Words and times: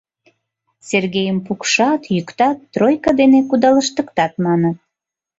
Сергейым 0.87 1.37
пукшат, 1.45 2.01
йӱктат, 2.15 2.57
тройка 2.73 3.11
дене 3.19 3.39
кудалыштыктат» 3.49 4.33
маныт. 4.45 4.77